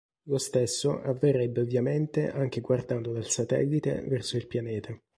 Lo 0.23 0.39
stesso 0.39 0.99
avverrebbe 1.03 1.61
ovviamente 1.61 2.31
anche 2.31 2.59
guardando 2.59 3.11
dal 3.11 3.29
satellite 3.29 4.01
verso 4.07 4.35
il 4.35 4.47
pianeta. 4.47 4.99